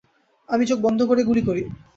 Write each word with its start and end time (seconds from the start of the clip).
আমি 0.49 0.63
চোখ 0.65 0.79
বন্ধ 0.81 0.99
করে 1.03 1.21
গুলি 1.23 1.41
করি। 1.41 1.63